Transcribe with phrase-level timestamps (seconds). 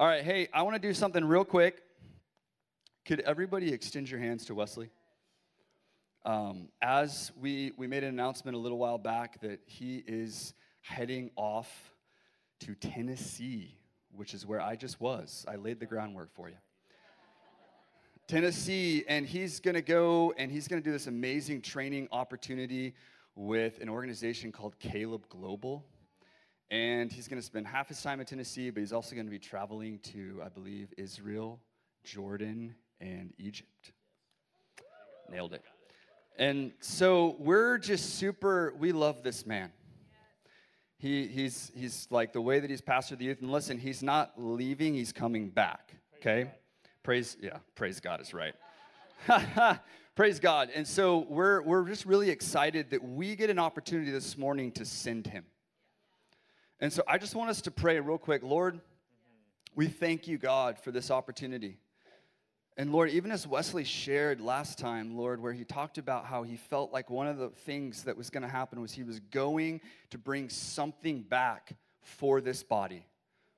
[0.00, 1.82] All right, hey, I want to do something real quick.
[3.04, 4.88] Could everybody extend your hands to Wesley?
[6.24, 11.30] Um, as we, we made an announcement a little while back that he is heading
[11.36, 11.92] off
[12.60, 13.76] to Tennessee,
[14.16, 15.44] which is where I just was.
[15.46, 16.56] I laid the groundwork for you.
[18.26, 22.94] Tennessee, and he's going to go and he's going to do this amazing training opportunity
[23.34, 25.84] with an organization called Caleb Global.
[26.70, 29.30] And he's going to spend half his time in Tennessee, but he's also going to
[29.30, 31.58] be traveling to, I believe, Israel,
[32.04, 33.92] Jordan, and Egypt.
[35.28, 35.62] Nailed it.
[36.38, 39.72] And so we're just super, we love this man.
[40.96, 43.40] He, he's, he's like the way that he's pastored the youth.
[43.40, 45.94] And listen, he's not leaving, he's coming back.
[46.18, 46.50] Okay?
[47.02, 48.54] Praise, yeah, praise God is right.
[50.14, 50.70] praise God.
[50.74, 54.84] And so we're, we're just really excited that we get an opportunity this morning to
[54.84, 55.44] send him.
[56.80, 58.42] And so I just want us to pray real quick.
[58.42, 58.80] Lord,
[59.74, 61.76] we thank you, God, for this opportunity.
[62.76, 66.56] And Lord, even as Wesley shared last time, Lord, where he talked about how he
[66.56, 69.82] felt like one of the things that was going to happen was he was going
[70.08, 73.04] to bring something back for this body,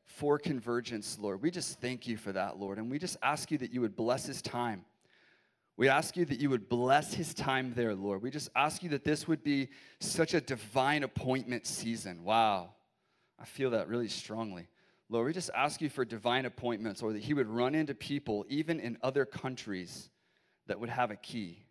[0.05, 1.41] for convergence, Lord.
[1.41, 2.78] We just thank you for that, Lord.
[2.78, 4.84] And we just ask you that you would bless his time.
[5.77, 8.23] We ask you that you would bless his time there, Lord.
[8.23, 9.69] We just ask you that this would be
[10.00, 12.25] such a divine appointment season.
[12.25, 12.70] Wow.
[13.43, 14.69] I feel that really strongly.
[15.09, 18.47] Lord, we just ask you for divine appointments or that he would run into people,
[18.49, 20.09] even in other countries,
[20.69, 21.67] that would have a key.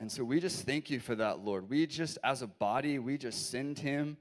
[0.00, 1.70] And so we just thank you for that, Lord.
[1.70, 4.16] We just, as a body, we just send him.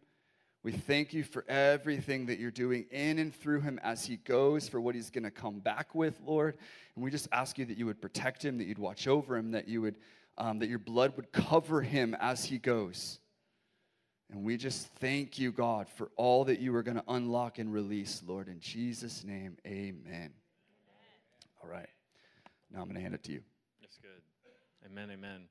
[0.64, 4.70] We thank you for everything that you're doing in and through him as he goes,
[4.70, 6.58] for what he's going to come back with, Lord.
[6.96, 9.52] And we just ask you that you would protect him, that you'd watch over him,
[9.52, 9.96] that you would,
[10.38, 13.20] um, that your blood would cover him as he goes.
[14.32, 17.72] And we just thank you, God, for all that you are going to unlock and
[17.72, 18.48] release, Lord.
[18.48, 20.04] In Jesus' name, amen.
[20.08, 20.32] amen.
[21.62, 21.90] All right.
[22.72, 23.42] Now I'm going to hand it to you.
[23.82, 24.22] That's good.
[24.86, 25.42] Amen, amen.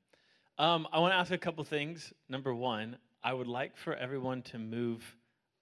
[0.57, 2.13] Um, I want to ask a couple things.
[2.29, 5.15] Number one, I would like for everyone to move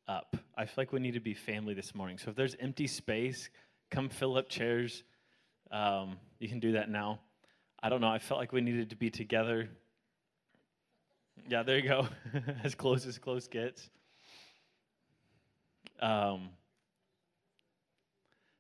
[0.08, 0.36] up.
[0.58, 2.18] I feel like we need to be family this morning.
[2.18, 3.50] So if there's empty space,
[3.90, 5.04] come fill up chairs.
[5.72, 7.20] Um, you can do that now.
[7.82, 8.10] I don't know.
[8.10, 9.70] I felt like we needed to be together
[11.48, 12.08] yeah, there you go.
[12.64, 13.90] as close as close gets.
[16.00, 16.50] Um,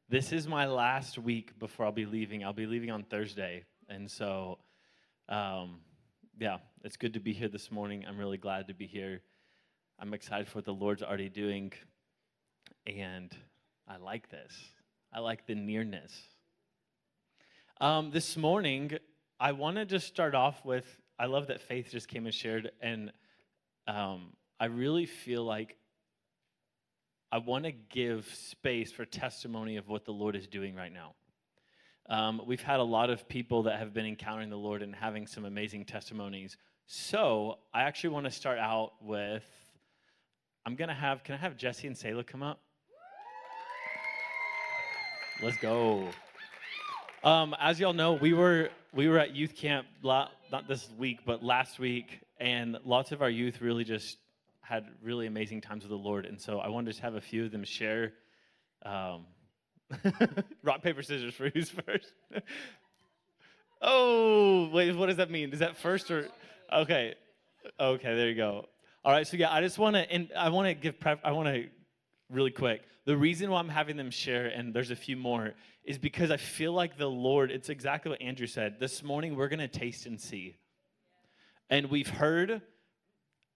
[0.09, 2.43] this is my last week before I'll be leaving.
[2.43, 3.63] I'll be leaving on Thursday.
[3.89, 4.59] And so,
[5.29, 5.79] um,
[6.39, 8.05] yeah, it's good to be here this morning.
[8.07, 9.21] I'm really glad to be here.
[9.99, 11.73] I'm excited for what the Lord's already doing.
[12.85, 13.35] And
[13.87, 14.53] I like this.
[15.11, 16.13] I like the nearness.
[17.81, 18.91] Um, this morning,
[19.39, 20.85] I want to just start off with
[21.19, 23.11] I love that Faith just came and shared, and
[23.87, 25.77] um, I really feel like
[27.31, 31.13] I want to give space for testimony of what the Lord is doing right now.
[32.09, 35.25] Um, we've had a lot of people that have been encountering the Lord and having
[35.25, 36.57] some amazing testimonies.
[36.85, 39.43] So I actually want to start out with
[40.65, 42.61] I'm going to have, can I have Jesse and Selah come up?
[45.41, 46.07] Let's go.
[47.23, 50.33] Um, as y'all know, we were we were at youth camp not
[50.67, 54.17] this week, but last week, and lots of our youth really just
[54.59, 56.25] had really amazing times with the Lord.
[56.25, 58.11] And so I wanted to have a few of them share.
[58.85, 59.25] Um,
[60.63, 62.11] rock paper scissors for who's first.
[63.81, 65.53] oh wait, what does that mean?
[65.53, 66.27] Is that first or
[66.73, 67.15] okay?
[67.79, 68.65] Okay, there you go.
[69.05, 71.21] All right, so yeah, I just want to and I want to give prep.
[71.23, 71.69] I want to
[72.33, 72.81] really quick.
[73.05, 76.37] The reason why I'm having them share, and there's a few more, is because I
[76.37, 78.79] feel like the Lord, it's exactly what Andrew said.
[78.79, 80.55] This morning, we're going to taste and see.
[81.69, 82.61] And we've heard,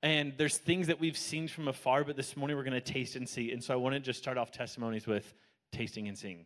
[0.04, 3.16] and there's things that we've seen from afar, but this morning, we're going to taste
[3.16, 3.52] and see.
[3.52, 5.34] And so I want to just start off testimonies with
[5.72, 6.46] tasting and seeing.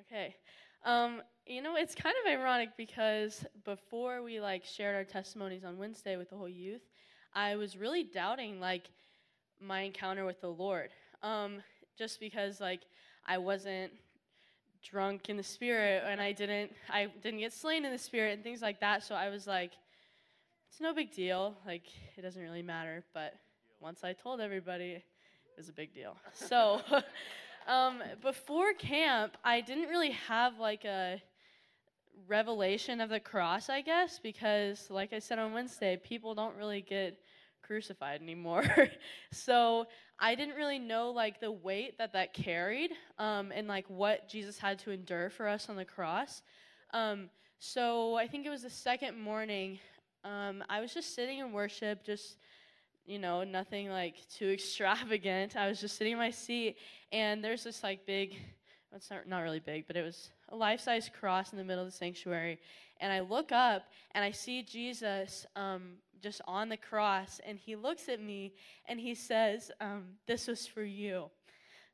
[0.00, 0.36] Okay.
[0.84, 5.78] Um, you know, it's kind of ironic because before we like shared our testimonies on
[5.78, 6.82] Wednesday with the whole youth,
[7.34, 8.90] I was really doubting like
[9.60, 10.90] my encounter with the Lord.
[11.22, 11.62] Um,
[11.96, 12.80] just because like
[13.26, 13.92] I wasn't
[14.88, 18.42] drunk in the spirit and I didn't I didn't get slain in the spirit and
[18.42, 19.02] things like that.
[19.02, 19.72] So I was like,
[20.70, 21.56] it's no big deal.
[21.66, 21.84] Like
[22.16, 23.04] it doesn't really matter.
[23.14, 23.34] But
[23.80, 25.04] once I told everybody, it
[25.56, 26.16] was a big deal.
[26.34, 26.80] So
[27.68, 31.20] um, before camp, I didn't really have like a
[32.28, 36.80] revelation of the cross, I guess, because like I said on Wednesday, people don't really
[36.80, 37.18] get
[37.66, 38.64] crucified anymore.
[39.32, 39.86] so
[40.18, 44.58] I didn't really know like the weight that that carried um, and like what Jesus
[44.58, 46.42] had to endure for us on the cross.
[46.92, 47.28] Um,
[47.58, 49.78] so I think it was the second morning.
[50.24, 52.36] Um, I was just sitting in worship, just
[53.06, 55.56] you know, nothing like too extravagant.
[55.56, 56.76] I was just sitting in my seat,
[57.12, 58.36] and there's this like big,
[58.94, 61.84] it's not, not really big, but it was a life size cross in the middle
[61.84, 62.58] of the sanctuary.
[63.00, 67.76] And I look up and I see Jesus um, just on the cross, and he
[67.76, 68.52] looks at me
[68.88, 71.30] and he says, um, This was for you.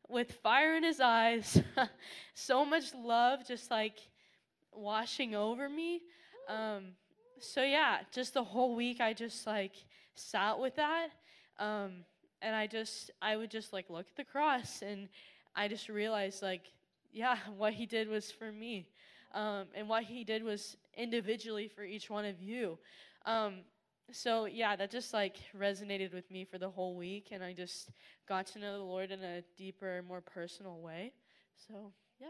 [0.08, 1.62] With fire in his eyes,
[2.34, 3.98] so much love just like
[4.72, 6.02] washing over me.
[6.48, 6.92] Um,
[7.38, 9.72] so, yeah, just the whole week, I just like
[10.14, 11.08] sat with that.
[11.58, 12.04] Um,
[12.40, 15.08] and I just, I would just like look at the cross and
[15.54, 16.72] I just realized like,
[17.12, 18.88] yeah, what he did was for me.
[19.34, 22.78] Um, and what he did was individually for each one of you.
[23.24, 23.60] Um,
[24.12, 27.90] so yeah, that just like resonated with me for the whole week, and I just
[28.28, 31.12] got to know the Lord in a deeper, more personal way.
[31.66, 32.28] So yeah.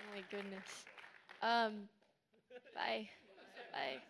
[0.00, 0.84] Oh my goodness.
[1.42, 1.88] Um,
[2.74, 3.08] bye.
[3.72, 4.00] Bye.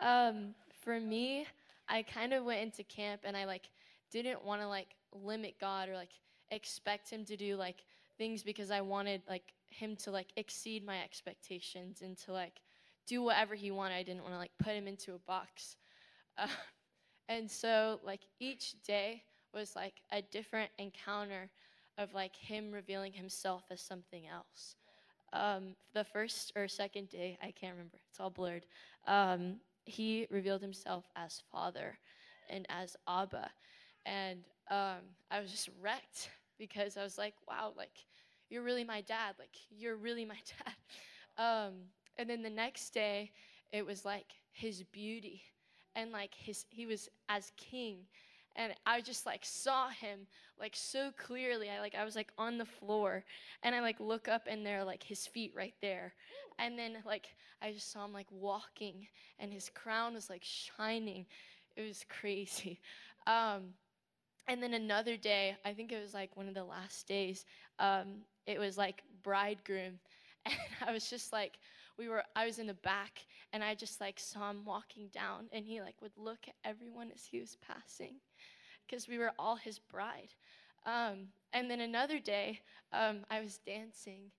[0.00, 1.46] Um, for me,
[1.88, 3.68] I kind of went into camp and I like
[4.10, 6.10] didn't want to like limit God or like
[6.50, 7.84] expect him to do like
[8.18, 12.60] things because I wanted like him to like exceed my expectations and to like
[13.06, 13.94] do whatever he wanted.
[13.96, 15.76] I didn't want to like put him into a box.
[16.38, 16.48] Uh,
[17.28, 19.22] and so like each day
[19.54, 21.50] was like a different encounter
[21.98, 24.76] of like him revealing himself as something else.
[25.32, 28.66] Um, the first or second day, I can't remember, it's all blurred.
[29.06, 31.98] Um, he revealed himself as Father
[32.48, 33.50] and as Abba.
[34.06, 38.06] And um, I was just wrecked because I was like, wow, like,
[38.48, 39.34] you're really my dad.
[39.38, 40.74] Like, you're really my dad.
[41.42, 41.72] Um,
[42.16, 43.32] and then the next day,
[43.72, 45.42] it was like his beauty
[45.96, 48.06] and like his, he was as king
[48.56, 50.26] and I just like saw him
[50.58, 51.70] like so clearly.
[51.70, 53.24] I like I was like on the floor
[53.62, 56.14] and I like look up and there like his feet right there.
[56.58, 57.28] And then like
[57.60, 59.06] I just saw him like walking
[59.38, 61.26] and his crown was like shining.
[61.76, 62.80] It was crazy.
[63.26, 63.72] Um,
[64.48, 67.44] and then another day, I think it was like one of the last days,
[67.78, 69.98] um, it was like bridegroom.
[70.46, 71.58] And I was just like,
[71.98, 75.48] we were, I was in the back and I just like saw him walking down
[75.52, 78.16] and he like would look at everyone as he was passing
[78.86, 80.34] because we were all his bride.
[80.86, 82.60] Um, and then another day,
[82.92, 84.30] um, I was dancing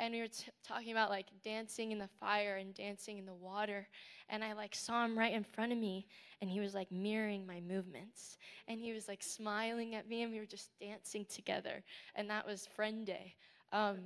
[0.00, 3.34] and we were t- talking about like dancing in the fire and dancing in the
[3.34, 3.86] water
[4.30, 6.06] and i like saw him right in front of me
[6.40, 10.32] and he was like mirroring my movements and he was like smiling at me and
[10.32, 11.84] we were just dancing together
[12.16, 13.34] and that was friend day
[13.72, 13.98] um,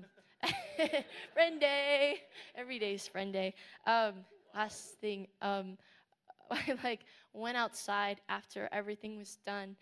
[1.32, 2.18] friend day
[2.54, 3.54] every day is friend day
[3.86, 4.14] um,
[4.54, 5.78] last thing um,
[6.50, 7.00] i like
[7.32, 9.76] went outside after everything was done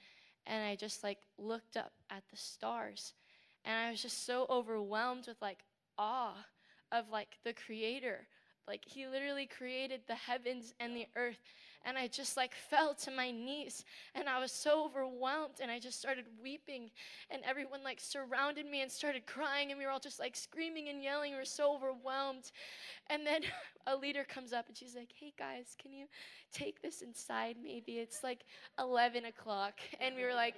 [0.46, 3.14] and i just like looked up at the stars
[3.64, 5.64] and i was just so overwhelmed with like
[5.98, 6.46] awe
[6.90, 8.26] of like the creator.
[8.66, 11.40] Like he literally created the heavens and the earth
[11.84, 13.84] and i just like fell to my knees
[14.14, 16.90] and i was so overwhelmed and i just started weeping
[17.30, 20.88] and everyone like surrounded me and started crying and we were all just like screaming
[20.88, 21.32] and yelling.
[21.32, 22.52] We were so overwhelmed.
[23.10, 23.42] And then
[23.86, 26.06] a leader comes up and she's like hey guys can you
[26.52, 27.56] take this inside?
[27.62, 28.44] Maybe it's like
[28.78, 29.74] 11 o'clock.
[30.00, 30.56] And we were like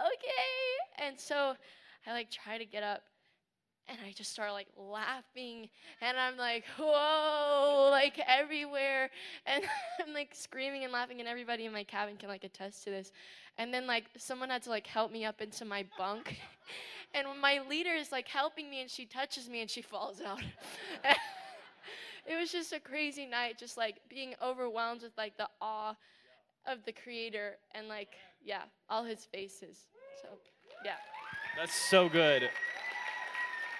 [0.00, 1.06] okay.
[1.06, 1.54] And so
[2.06, 3.02] i like try to get up
[3.88, 5.68] and I just start like laughing
[6.00, 9.10] and I'm like, whoa, like everywhere.
[9.46, 9.64] And
[10.06, 13.12] I'm like screaming and laughing, and everybody in my cabin can like attest to this.
[13.58, 16.38] And then like someone had to like help me up into my bunk.
[17.14, 20.42] and my leader is like helping me and she touches me and she falls out.
[22.26, 25.94] it was just a crazy night, just like being overwhelmed with like the awe
[26.66, 29.86] of the creator and like, yeah, all his faces.
[30.22, 30.28] So,
[30.84, 30.96] yeah.
[31.56, 32.48] That's so good.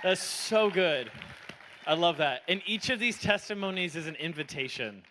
[0.04, 1.10] That's so good.
[1.86, 2.42] I love that.
[2.46, 5.02] And each of these testimonies is an invitation.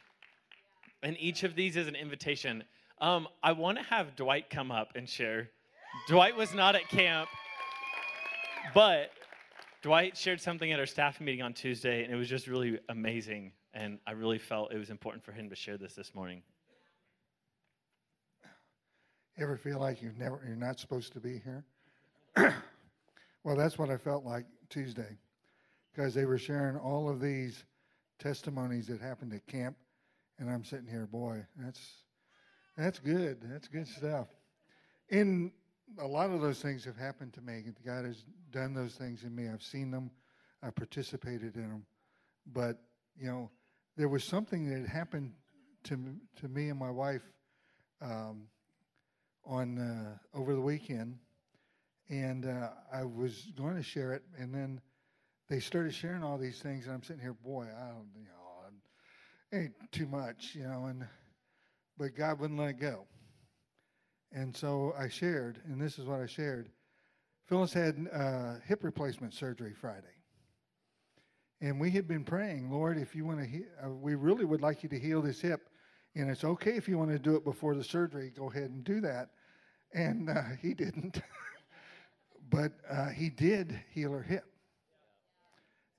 [1.02, 2.64] And each of these is an invitation.
[3.02, 5.50] Um, I want to have Dwight come up and share.
[6.08, 7.28] Dwight was not at camp,
[8.76, 9.10] but
[9.82, 13.52] Dwight shared something at our staff meeting on Tuesday, and it was just really amazing.
[13.74, 16.44] And I really felt it was important for him to share this this morning.
[19.40, 21.66] Ever feel like you've never, you're not supposed to be here?
[23.44, 25.18] well, that's what I felt like Tuesday
[25.94, 27.64] because they were sharing all of these
[28.18, 29.76] testimonies that happened at camp,
[30.40, 31.80] and I'm sitting here, boy, that's
[32.76, 33.38] that's good.
[33.44, 34.28] That's good stuff.
[35.12, 35.52] And
[36.00, 37.64] a lot of those things have happened to me.
[37.86, 39.48] God has done those things in me.
[39.48, 40.10] I've seen them.
[40.64, 41.86] I've participated in them.
[42.52, 42.80] But
[43.16, 43.52] you know,
[43.96, 45.34] there was something that happened
[45.84, 46.00] to
[46.42, 47.22] to me and my wife
[48.02, 48.48] um,
[49.46, 51.20] on uh, over the weekend
[52.10, 54.82] and uh, I was going to share it, and then
[55.50, 58.44] they started sharing all these things, and I'm sitting here, boy, I don't, you know,
[59.54, 61.06] ain't too much, you know, and
[61.98, 63.06] but God wouldn't let it go.
[64.32, 66.70] And so I shared, and this is what I shared.
[67.46, 70.08] Phyllis had uh, hip replacement surgery Friday.
[71.62, 74.62] And we had been praying, Lord, if you want to, he- uh, we really would
[74.62, 75.70] like you to heal this hip.
[76.16, 78.84] And it's okay if you want to do it before the surgery, go ahead and
[78.84, 79.30] do that.
[79.94, 81.22] And uh, he didn't.
[82.50, 84.46] but uh, he did heal her hip.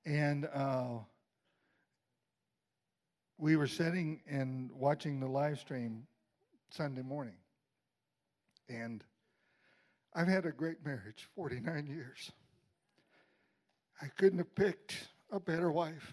[0.06, 0.98] And uh,
[3.38, 6.06] we were sitting and watching the live stream
[6.70, 7.36] Sunday morning.
[8.68, 9.02] And
[10.14, 12.30] I've had a great marriage, 49 years.
[14.02, 16.12] I couldn't have picked a better wife.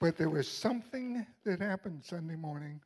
[0.00, 2.80] But there was something that happened Sunday morning.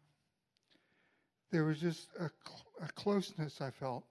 [1.50, 4.04] There was just a, cl- a closeness I felt.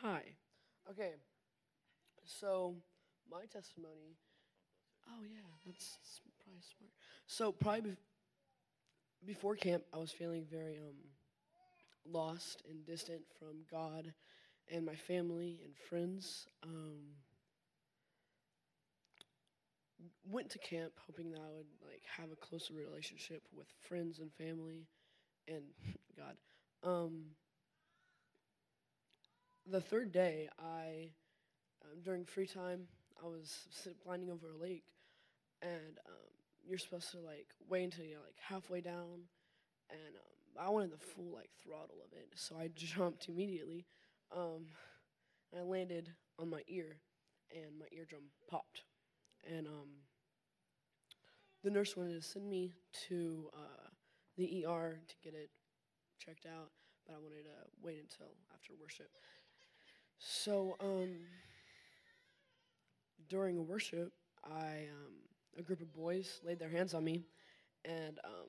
[0.00, 0.22] Hi.
[0.90, 1.12] Okay.
[2.24, 2.76] So,
[3.30, 4.16] my testimony.
[5.08, 5.98] Oh, yeah, that's
[6.44, 6.90] probably smart.
[7.26, 7.96] So, probably bef-
[9.26, 10.96] before camp, I was feeling very um,
[12.06, 14.12] lost and distant from God
[14.70, 16.46] and my family and friends.
[16.62, 17.14] Um,
[20.30, 24.32] went to camp hoping that I would like have a closer relationship with friends and
[24.32, 24.86] family
[25.48, 25.64] and
[26.16, 26.36] God.
[26.82, 27.24] Um,
[29.66, 31.10] the third day, I
[31.84, 32.86] um, during free time,
[33.22, 34.84] I was sit, blinding over a lake,
[35.62, 36.30] and um,
[36.66, 39.28] you're supposed to like wait until you're like halfway down,
[39.90, 43.86] and um, I wanted the full like throttle of it, so I jumped immediately.
[44.34, 44.66] Um,
[45.52, 46.98] and I landed on my ear,
[47.52, 48.82] and my eardrum popped
[49.48, 49.88] and um,
[51.62, 52.72] the nurse wanted to send me
[53.08, 53.88] to uh,
[54.36, 55.50] the ER to get it
[56.18, 56.70] checked out,
[57.06, 59.10] but I wanted to wait until after worship.
[60.18, 61.16] So um,
[63.28, 64.12] during a worship,
[64.44, 65.14] I um,
[65.58, 67.24] a group of boys laid their hands on me,
[67.84, 68.48] and um,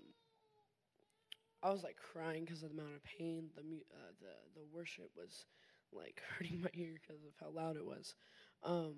[1.63, 3.49] I was like crying because of the amount of pain.
[3.55, 5.45] The uh, the the worship was
[5.91, 8.15] like hurting my ear because of how loud it was.
[8.63, 8.95] Um,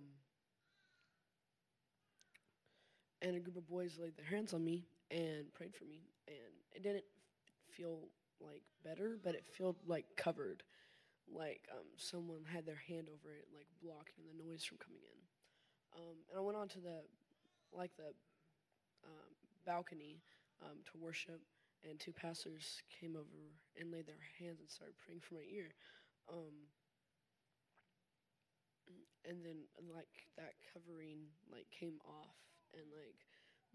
[3.21, 6.53] and a group of boys laid their hands on me and prayed for me and
[6.73, 7.05] it didn't
[7.69, 7.99] feel
[8.41, 10.63] like better but it felt like covered
[11.33, 15.32] like um, someone had their hand over it like blocking the noise from coming in
[15.95, 17.01] um, and i went on to the
[17.75, 18.13] like the
[19.05, 19.33] um,
[19.65, 20.21] balcony
[20.63, 21.41] um, to worship
[21.89, 25.75] and two pastors came over and laid their hands and started praying for my ear.
[26.31, 26.71] Um,
[29.27, 32.35] and then like that covering like came off
[32.73, 33.19] and like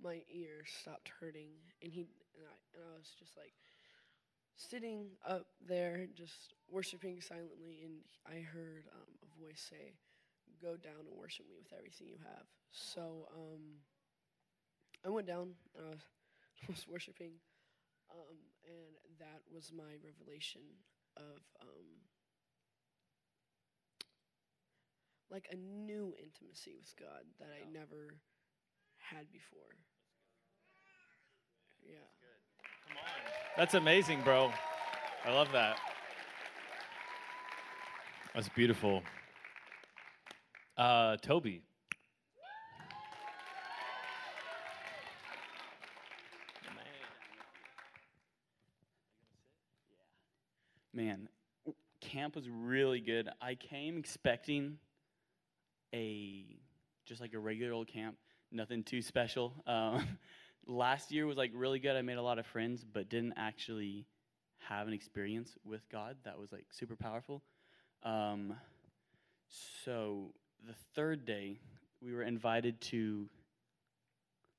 [0.01, 1.49] my ear stopped hurting
[1.83, 3.55] and he and I, and I was just like
[4.57, 9.95] sitting up there just worshiping silently and I heard um, a voice say
[10.61, 13.83] go down and worship me with everything you have so um,
[15.05, 16.05] I went down and I was,
[16.69, 17.33] was worshiping
[18.11, 20.63] um, and that was my revelation
[21.17, 21.87] of um,
[25.31, 28.17] like a new intimacy with God that I never
[28.97, 29.77] had before.
[31.87, 31.97] Yeah.
[33.57, 34.53] That's amazing, bro.
[35.25, 35.77] I love that.
[38.35, 39.03] That's beautiful.
[40.79, 41.63] Uh, Toby.
[50.95, 51.29] Man,
[52.01, 53.29] camp was really good.
[53.41, 54.79] I came expecting
[55.93, 56.45] a
[57.07, 58.17] just like a regular old camp,
[58.53, 59.55] nothing too special.
[59.67, 60.07] Um,
[60.67, 61.97] last year was like really good.
[61.97, 64.07] I made a lot of friends, but didn't actually
[64.59, 67.43] have an experience with God that was like super powerful.
[68.05, 68.55] Um,
[69.85, 70.35] so
[70.67, 71.59] the third day,
[72.03, 73.29] we were invited to.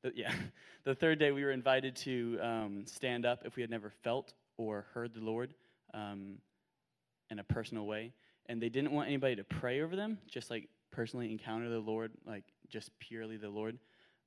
[0.03, 0.33] The, yeah,
[0.83, 4.33] the third day we were invited to um, stand up if we had never felt
[4.57, 5.53] or heard the Lord
[5.93, 6.37] um,
[7.29, 8.13] in a personal way,
[8.47, 12.11] and they didn't want anybody to pray over them, just like personally encounter the Lord,
[12.25, 13.77] like just purely the Lord.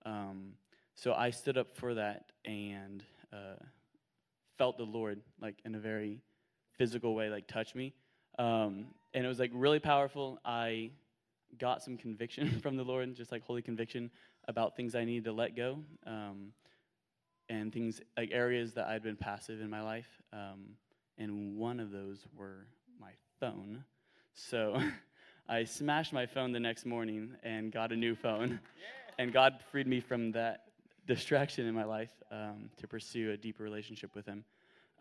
[0.05, 0.53] Um,
[0.95, 3.03] so I stood up for that and
[3.33, 3.63] uh,
[4.59, 6.21] felt the Lord like in a very
[6.77, 7.95] physical way, like touch me,
[8.39, 10.39] um, and it was like really powerful.
[10.45, 10.91] I
[11.59, 14.11] got some conviction from the Lord, just like holy conviction
[14.49, 16.53] about things I needed to let go, um,
[17.49, 20.09] and things like areas that I'd been passive in my life.
[20.33, 20.77] Um,
[21.19, 22.67] and one of those were
[22.99, 23.85] my phone.
[24.35, 24.81] So
[25.49, 28.61] I smashed my phone the next morning and got a new phone.
[29.19, 30.65] And God freed me from that
[31.07, 34.45] distraction in my life um, to pursue a deeper relationship with Him.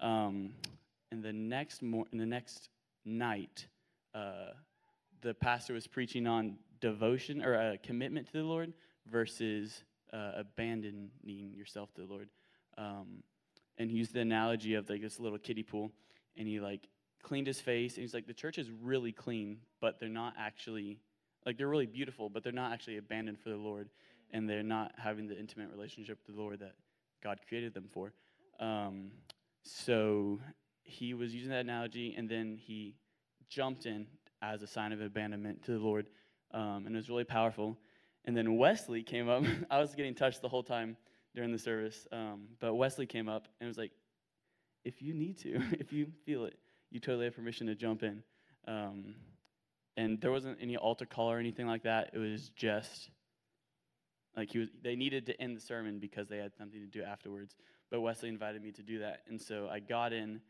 [0.01, 0.53] Um,
[1.11, 2.69] and the next mor- in the next
[3.05, 3.67] night,
[4.13, 4.51] uh,
[5.21, 8.73] the pastor was preaching on devotion or a commitment to the Lord
[9.09, 12.29] versus uh, abandoning yourself to the Lord.
[12.77, 13.23] Um,
[13.77, 15.91] and he used the analogy of like this little kiddie pool,
[16.37, 16.87] and he like
[17.23, 20.99] cleaned his face, and he's like, the church is really clean, but they're not actually
[21.45, 23.89] like they're really beautiful, but they're not actually abandoned for the Lord,
[24.31, 26.73] and they're not having the intimate relationship with the Lord that
[27.23, 28.13] God created them for.
[28.59, 29.11] Um,
[29.63, 30.39] so
[30.83, 32.95] he was using that analogy, and then he
[33.49, 34.07] jumped in
[34.41, 36.07] as a sign of abandonment to the Lord,
[36.53, 37.77] um, and it was really powerful.
[38.25, 39.43] And then Wesley came up.
[39.71, 40.97] I was getting touched the whole time
[41.33, 43.91] during the service, um, but Wesley came up and was like,
[44.83, 46.57] "If you need to, if you feel it,
[46.89, 48.23] you totally have permission to jump in."
[48.67, 49.15] Um,
[49.97, 52.11] and there wasn't any altar call or anything like that.
[52.13, 53.09] It was just
[54.35, 54.69] like he was.
[54.83, 57.55] They needed to end the sermon because they had something to do afterwards.
[57.89, 60.41] But Wesley invited me to do that, and so I got in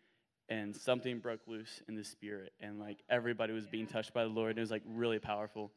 [0.51, 4.29] and something broke loose in the spirit and like everybody was being touched by the
[4.29, 5.71] lord and it was like really powerful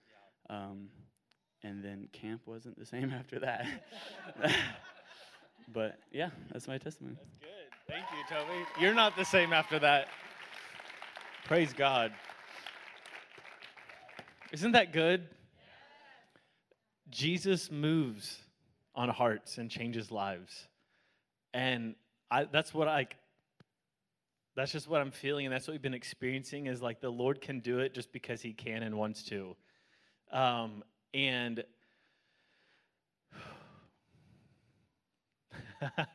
[0.50, 0.88] um,
[1.62, 3.64] and then camp wasn't the same after that
[5.72, 7.48] but yeah that's my testimony That's good.
[7.86, 8.66] Thank you, Toby.
[8.80, 10.08] You're not the same after that.
[11.44, 12.12] Praise God.
[14.52, 15.28] Isn't that good?
[17.10, 18.38] Jesus moves
[18.94, 20.66] on hearts and changes lives.
[21.52, 21.94] And
[22.30, 23.06] I, that's what I
[24.56, 27.40] that's just what I'm feeling, and that's what we've been experiencing is like the Lord
[27.40, 29.56] can do it just because He can and wants to.
[30.32, 31.64] Um, and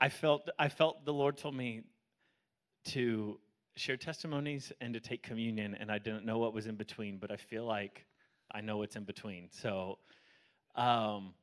[0.00, 1.82] I felt I felt the Lord told me
[2.86, 3.38] to
[3.76, 7.30] share testimonies and to take communion, and I didn't know what was in between, but
[7.30, 8.06] I feel like
[8.52, 9.48] I know what's in between.
[9.50, 9.98] So,
[10.74, 11.34] um,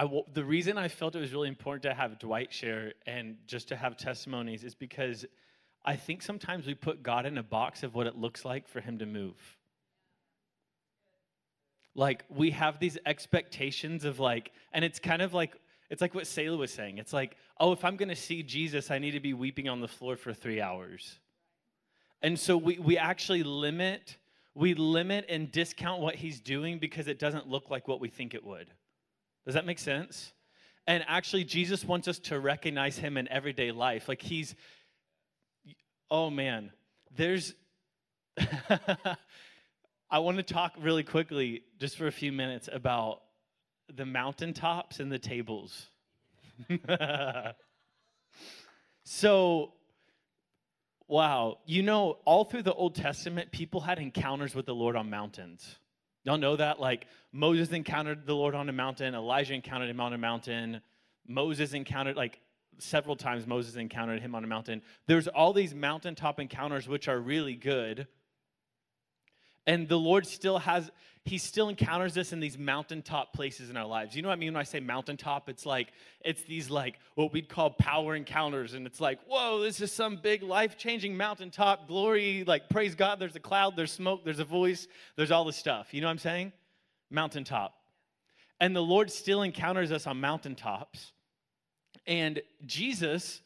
[0.00, 3.36] I w- the reason I felt it was really important to have Dwight share and
[3.46, 5.26] just to have testimonies is because
[5.84, 8.80] I think sometimes we put God in a box of what it looks like for
[8.80, 9.36] Him to move.
[11.94, 15.52] Like we have these expectations of like, and it's kind of like
[15.90, 16.96] it's like what Selah was saying.
[16.96, 19.82] It's like, oh, if I'm going to see Jesus, I need to be weeping on
[19.82, 21.18] the floor for three hours.
[22.22, 24.16] And so we, we actually limit,
[24.54, 28.32] we limit and discount what he's doing because it doesn't look like what we think
[28.32, 28.68] it would.
[29.44, 30.32] Does that make sense?
[30.86, 34.08] And actually, Jesus wants us to recognize him in everyday life.
[34.08, 34.54] Like he's,
[36.10, 36.72] oh man,
[37.16, 37.54] there's,
[40.10, 43.22] I want to talk really quickly, just for a few minutes, about
[43.94, 45.88] the mountaintops and the tables.
[49.04, 49.72] so,
[51.08, 55.10] wow, you know, all through the Old Testament, people had encounters with the Lord on
[55.10, 55.76] mountains.
[56.24, 56.80] Y'all know that?
[56.80, 60.80] Like Moses encountered the Lord on a mountain, Elijah encountered him on a mountain,
[61.26, 62.40] Moses encountered, like
[62.78, 64.82] several times, Moses encountered him on a mountain.
[65.06, 68.06] There's all these mountaintop encounters which are really good.
[69.70, 70.90] And the Lord still has,
[71.24, 74.16] He still encounters us in these mountaintop places in our lives.
[74.16, 75.48] You know what I mean when I say mountaintop?
[75.48, 75.92] It's like,
[76.24, 78.74] it's these like what we'd call power encounters.
[78.74, 82.42] And it's like, whoa, this is some big life changing mountaintop glory.
[82.44, 85.94] Like, praise God, there's a cloud, there's smoke, there's a voice, there's all this stuff.
[85.94, 86.52] You know what I'm saying?
[87.08, 87.72] Mountaintop.
[88.58, 91.12] And the Lord still encounters us on mountaintops.
[92.08, 93.40] And Jesus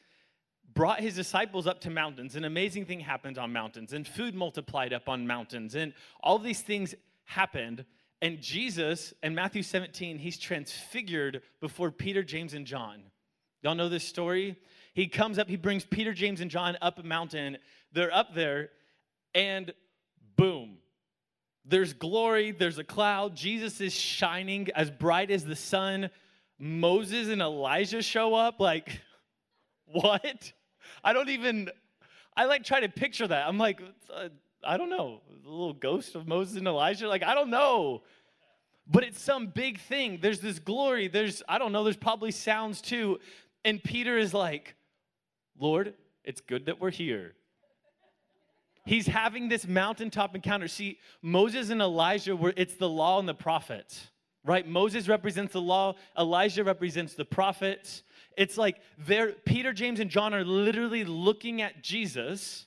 [0.75, 2.37] brought his disciples up to mountains.
[2.37, 6.61] An amazing thing happened on mountains, and food multiplied up on mountains, and all these
[6.61, 7.85] things happened.
[8.21, 13.03] And Jesus, in Matthew 17, he's transfigured before Peter, James, and John.
[13.63, 14.57] Y'all know this story?
[14.95, 17.59] He comes up, he brings Peter, James, and John up a mountain.
[17.93, 18.71] They're up there,
[19.35, 19.73] and
[20.37, 20.79] boom.
[21.65, 23.37] There's glory, there's a cloud.
[23.37, 26.11] Jesus is shining as bright as the sun.
[26.59, 28.61] Moses and Elijah show up.
[28.61, 29.01] Like,
[29.87, 30.53] what?
[31.03, 31.71] I don't even,
[32.37, 33.47] I like try to picture that.
[33.47, 33.81] I'm like,
[34.13, 34.29] uh,
[34.63, 37.09] I don't know, the little ghost of Moses and Elijah.
[37.09, 38.03] Like, I don't know.
[38.87, 40.19] But it's some big thing.
[40.21, 41.09] There's this glory.
[41.09, 43.19] There's, I don't know, there's probably sounds too.
[43.65, 44.75] And Peter is like,
[45.59, 47.35] Lord, it's good that we're here.
[48.87, 50.69] He's having this mountaintop encounter.
[50.69, 54.09] See, Moses and Elijah were, it's the law and the prophets,
[54.45, 54.67] right?
[54.69, 58.03] Moses represents the law, Elijah represents the prophets.
[58.37, 62.67] It's like they're, Peter, James, and John are literally looking at Jesus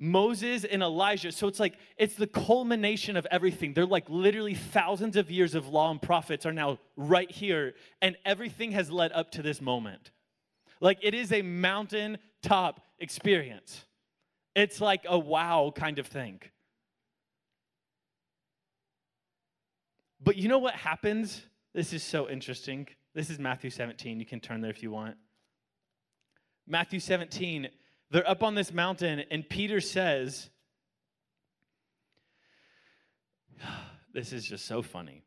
[0.00, 1.30] Moses and Elijah.
[1.30, 3.74] So it's like, it's the culmination of everything.
[3.74, 8.16] They're like literally thousands of years of law and prophets are now right here, and
[8.24, 10.10] everything has led up to this moment.
[10.80, 13.84] Like, it is a mountaintop experience.
[14.56, 16.40] It's like a wow kind of thing.
[20.22, 21.42] But you know what happens?
[21.74, 22.88] This is so interesting.
[23.14, 24.20] This is Matthew 17.
[24.20, 25.16] You can turn there if you want.
[26.66, 27.68] Matthew 17
[28.10, 30.50] they're up on this mountain, and Peter says,
[34.12, 35.22] This is just so funny.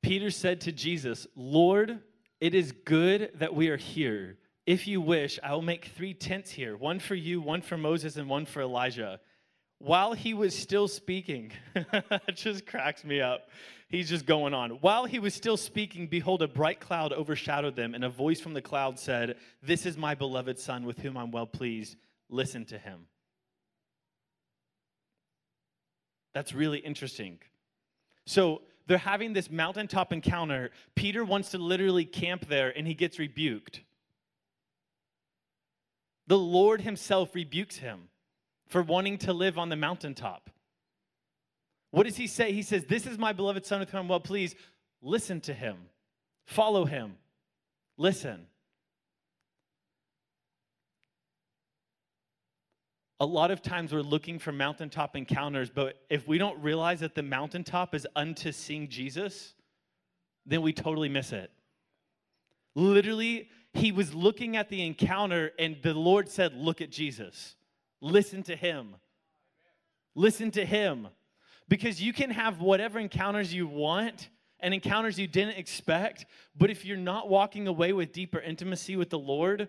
[0.00, 1.98] Peter said to Jesus, Lord,
[2.40, 4.38] it is good that we are here.
[4.64, 8.16] If you wish, I will make three tents here one for you, one for Moses,
[8.16, 9.18] and one for Elijah.
[9.78, 13.48] While he was still speaking, it just cracks me up.
[13.90, 14.70] He's just going on.
[14.70, 18.54] While he was still speaking, behold, a bright cloud overshadowed them, and a voice from
[18.54, 21.96] the cloud said, This is my beloved Son, with whom I'm well pleased.
[22.28, 23.06] Listen to him.
[26.32, 27.40] That's really interesting.
[28.26, 30.70] So they're having this mountaintop encounter.
[30.94, 33.80] Peter wants to literally camp there, and he gets rebuked.
[36.28, 38.02] The Lord himself rebukes him
[38.68, 40.48] for wanting to live on the mountaintop.
[41.90, 42.52] What does he say?
[42.52, 44.56] He says, This is my beloved Son with whom I'm well pleased.
[45.02, 45.76] Listen to him,
[46.44, 47.16] follow him,
[47.96, 48.46] listen.
[53.22, 57.14] A lot of times we're looking for mountaintop encounters, but if we don't realize that
[57.14, 59.52] the mountaintop is unto seeing Jesus,
[60.46, 61.50] then we totally miss it.
[62.74, 67.56] Literally, he was looking at the encounter, and the Lord said, Look at Jesus.
[68.00, 68.96] Listen to him.
[70.14, 71.08] Listen to him.
[71.70, 74.28] Because you can have whatever encounters you want
[74.58, 76.26] and encounters you didn't expect,
[76.58, 79.68] but if you're not walking away with deeper intimacy with the Lord,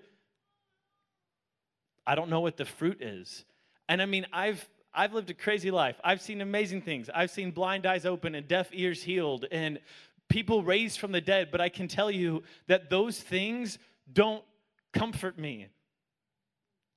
[2.06, 3.46] I don't know what the fruit is.
[3.88, 5.96] And I mean, I've I've lived a crazy life.
[6.04, 7.10] I've seen amazing things.
[7.14, 9.80] I've seen blind eyes open and deaf ears healed and
[10.28, 13.78] people raised from the dead, but I can tell you that those things
[14.12, 14.44] don't
[14.92, 15.68] comfort me.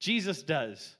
[0.00, 0.96] Jesus does.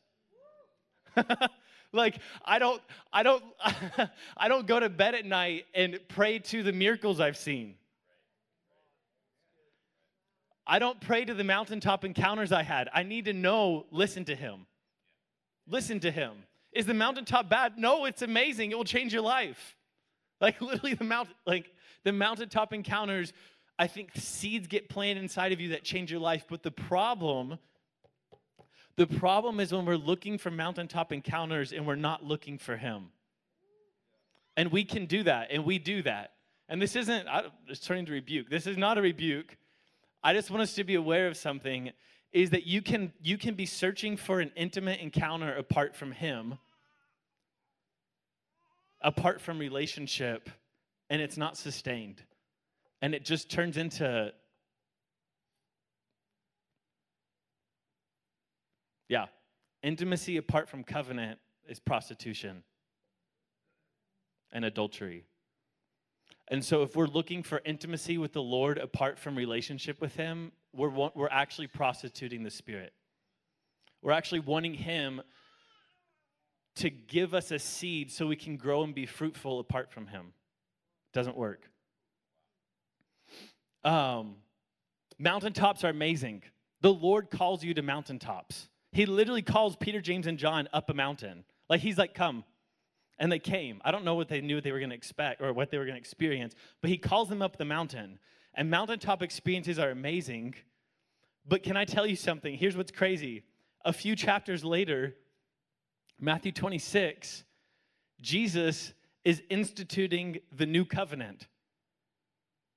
[1.95, 3.43] like i don't i don't
[4.37, 7.77] i don't go to bed at night and pray to the miracles i've seen.
[10.67, 12.89] I don't pray to the mountaintop encounters i had.
[12.93, 14.67] I need to know listen to him.
[15.67, 16.33] Listen to him.
[16.73, 17.79] Is the mountaintop bad?
[17.79, 18.71] No it's amazing.
[18.71, 19.77] It will change your life.
[20.41, 21.71] Like literally the mountain like
[22.05, 23.33] the mountaintop encounters
[23.79, 26.47] i think seeds get planted inside of you that change your life.
[26.49, 27.59] But the problem
[28.97, 33.07] the problem is when we're looking for mountaintop encounters and we're not looking for Him.
[34.57, 36.33] And we can do that, and we do that.
[36.69, 38.49] And this isn't, I, it's turning to rebuke.
[38.49, 39.57] This is not a rebuke.
[40.23, 41.91] I just want us to be aware of something
[42.35, 46.59] is that you can you can be searching for an intimate encounter apart from him
[49.01, 50.51] apart from relationship
[51.09, 52.23] and it's not sustained
[53.01, 54.33] and it just turns into
[59.15, 59.27] Yeah.
[59.85, 62.65] Intimacy apart from covenant is prostitution
[64.51, 65.23] and adultery.
[66.49, 70.51] And so, if we're looking for intimacy with the Lord apart from relationship with Him,
[70.75, 72.93] we're, we're actually prostituting the Spirit.
[74.03, 75.23] We're actually wanting Him
[76.75, 80.33] to give us a seed so we can grow and be fruitful apart from Him.
[81.13, 81.61] Doesn't work.
[83.85, 84.35] Um,
[85.21, 86.43] mountaintops are amazing.
[86.81, 88.71] The Lord calls you to mountaintops.
[88.95, 91.45] He literally calls Peter, James, and John up a mountain.
[91.69, 92.45] Like he's like, come.
[93.19, 93.83] And they came.
[93.85, 95.85] I don't know what they knew they were going to expect or what they were
[95.85, 98.21] going to experience, but he calls them up the mountain.
[98.55, 100.55] And mountaintop experiences are amazing.
[101.45, 102.57] But can I tell you something?
[102.57, 103.43] Here's what's crazy.
[103.85, 105.17] A few chapters later,
[106.21, 107.43] Matthew 26,
[108.21, 111.49] Jesus is instituting the new covenant.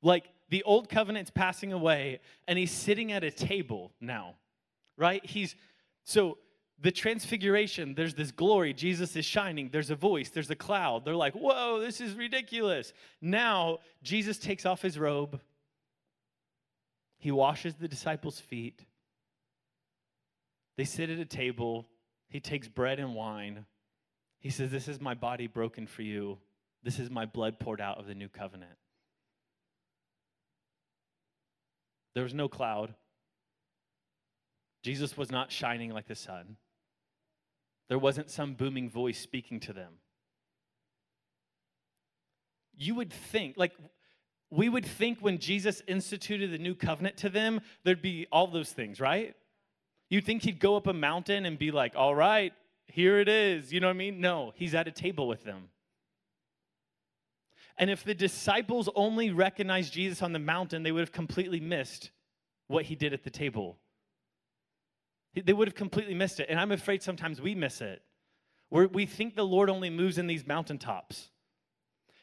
[0.01, 4.35] Like the old covenant's passing away, and he's sitting at a table now,
[4.97, 5.23] right?
[5.23, 5.55] He's
[6.07, 6.37] so
[6.79, 8.73] the transfiguration, there's this glory.
[8.73, 9.69] Jesus is shining.
[9.71, 11.03] There's a voice, there's a cloud.
[11.03, 12.93] They're like, whoa, this is ridiculous.
[13.21, 15.41] Now, Jesus takes off his robe,
[17.19, 18.85] he washes the disciples' feet.
[20.77, 21.87] They sit at a table.
[22.29, 23.65] He takes bread and wine.
[24.39, 26.37] He says, This is my body broken for you.
[26.83, 28.77] This is my blood poured out of the new covenant.
[32.13, 32.93] There was no cloud.
[34.87, 36.55] Jesus was not shining like the sun.
[37.89, 39.95] There wasn't some booming voice speaking to them.
[42.73, 43.73] You would think, like,
[44.49, 48.71] we would think when Jesus instituted the new covenant to them, there'd be all those
[48.71, 49.35] things, right?
[50.09, 52.53] You'd think he'd go up a mountain and be like, all right,
[52.85, 53.73] here it is.
[53.73, 54.21] You know what I mean?
[54.21, 55.67] No, he's at a table with them.
[57.77, 62.11] And if the disciples only recognized Jesus on the mountain, they would have completely missed
[62.67, 63.79] what he did at the table.
[65.41, 66.47] They would have completely missed it.
[66.49, 68.01] And I'm afraid sometimes we miss it.
[68.69, 71.29] We're, we think the Lord only moves in these mountaintops.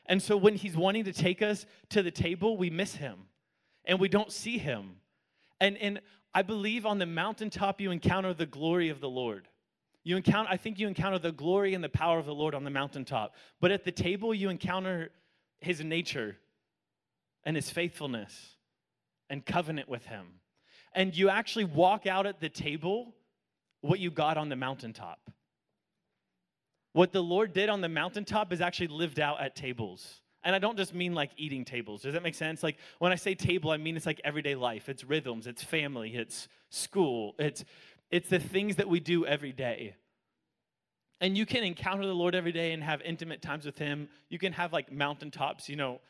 [0.07, 3.27] And so when he's wanting to take us to the table, we miss him
[3.85, 4.96] and we don't see him.
[5.61, 6.00] And, and
[6.35, 9.48] I believe on the mountaintop, you encounter the glory of the Lord.
[10.03, 12.64] You encounter, I think you encounter the glory and the power of the Lord on
[12.64, 13.35] the mountaintop.
[13.61, 15.11] But at the table, you encounter
[15.61, 16.37] his nature
[17.44, 18.57] and his faithfulness
[19.31, 20.27] and covenant with him.
[20.94, 23.14] And you actually walk out at the table
[23.80, 25.30] what you got on the mountaintop.
[26.92, 30.20] What the Lord did on the mountaintop is actually lived out at tables.
[30.44, 32.02] And I don't just mean like eating tables.
[32.02, 32.62] Does that make sense?
[32.62, 34.88] Like when I say table, I mean it's like everyday life.
[34.88, 37.64] It's rhythms, it's family, it's school, it's
[38.11, 39.96] it's the things that we do every day.
[41.20, 44.09] And you can encounter the Lord every day and have intimate times with him.
[44.28, 46.00] You can have like mountaintops, you know,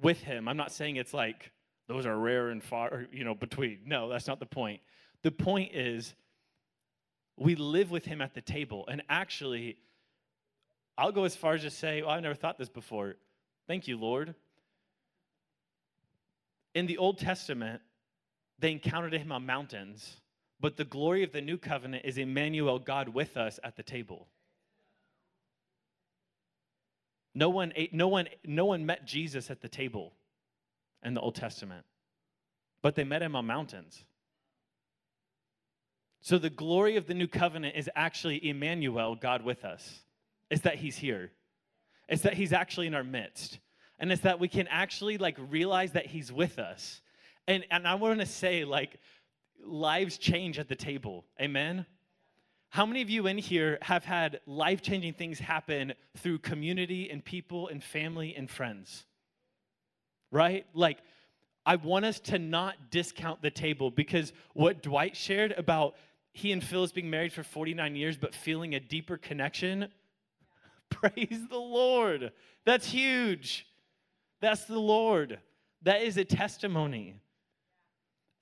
[0.00, 0.48] with him.
[0.48, 1.52] I'm not saying it's like
[1.90, 3.80] those are rare and far, you know, between.
[3.84, 4.80] No, that's not the point.
[5.22, 6.14] The point is
[7.36, 8.86] we live with him at the table.
[8.86, 9.76] And actually,
[10.96, 13.16] I'll go as far as to say, well, I've never thought this before.
[13.66, 14.36] Thank you, Lord.
[16.76, 17.82] In the Old Testament,
[18.60, 20.20] they encountered him on mountains,
[20.60, 24.28] but the glory of the new covenant is Emmanuel, God with us at the table.
[27.34, 30.12] No one, ate, no, one, no one met Jesus at the table
[31.02, 31.84] in the Old Testament,
[32.82, 34.04] but they met him on mountains.
[36.22, 40.02] So the glory of the new covenant is actually Emmanuel, God with us
[40.50, 41.30] It's that he's here.
[42.08, 43.60] It's that he's actually in our midst.
[43.98, 47.00] And it's that we can actually like realize that he's with us.
[47.46, 48.98] And and I want to say like
[49.64, 51.24] lives change at the table.
[51.40, 51.86] Amen.
[52.70, 57.66] How many of you in here have had life-changing things happen through community and people
[57.68, 59.06] and family and friends?
[60.30, 60.66] Right?
[60.74, 60.98] Like
[61.66, 65.94] I want us to not discount the table because what Dwight shared about
[66.32, 69.88] he and Phyllis being married for 49 years but feeling a deeper connection
[70.90, 72.32] Praise the Lord.
[72.64, 73.66] That's huge.
[74.40, 75.38] That's the Lord.
[75.82, 77.16] That is a testimony.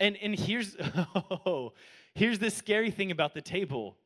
[0.00, 0.76] And, and here's,
[1.46, 1.72] oh,
[2.14, 3.96] here's the scary thing about the table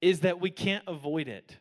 [0.00, 1.58] is that we can't avoid it.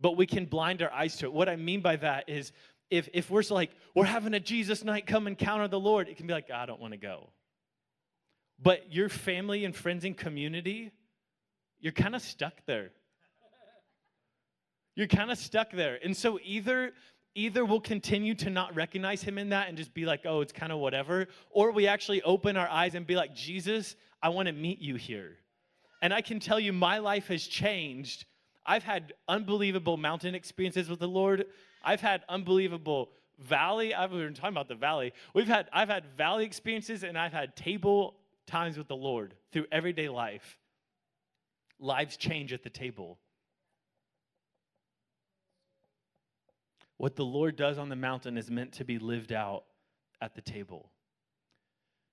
[0.00, 1.32] But we can blind our eyes to it.
[1.32, 2.52] What I mean by that is
[2.90, 6.26] if, if we're like, we're having a Jesus night, come encounter the Lord, it can
[6.26, 7.30] be like, ah, I don't want to go.
[8.62, 10.92] But your family and friends and community,
[11.80, 12.90] you're kind of stuck there.
[14.94, 15.98] You're kind of stuck there.
[16.02, 16.92] And so either
[17.34, 20.54] either we'll continue to not recognize him in that and just be like, "Oh, it's
[20.54, 24.46] kind of whatever," or we actually open our eyes and be like, "Jesus, I want
[24.46, 25.36] to meet you here."
[26.00, 28.24] And I can tell you my life has changed.
[28.66, 31.46] I've had unbelievable mountain experiences with the Lord.
[31.82, 33.94] I've had unbelievable valley.
[33.94, 35.12] I've been talking about the valley.
[35.34, 39.66] We've had I've had valley experiences and I've had table times with the Lord through
[39.70, 40.58] everyday life
[41.78, 43.18] lives change at the table.
[46.96, 49.64] What the Lord does on the mountain is meant to be lived out
[50.20, 50.90] at the table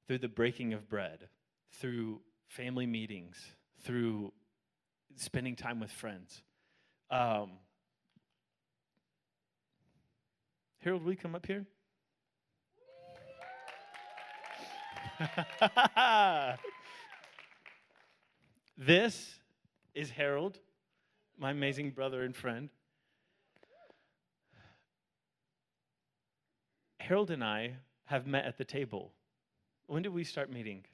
[0.07, 1.29] through the breaking of bread,
[1.71, 3.37] through family meetings,
[3.81, 4.33] through
[5.15, 6.41] spending time with friends.
[7.09, 7.51] Um,
[10.79, 11.65] Harold, will you come up here?
[18.77, 19.35] this
[19.93, 20.59] is Harold,
[21.37, 22.69] my amazing brother and friend.
[26.99, 29.13] Harold and I have met at the table.
[29.87, 30.85] When did we start meeting?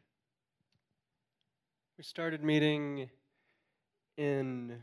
[1.97, 3.09] We started meeting
[4.19, 4.75] in,